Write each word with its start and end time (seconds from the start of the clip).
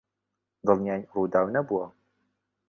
دڵنیاین 0.65 1.01
ڕووداو 1.11 1.45
نەبووە. 1.53 1.85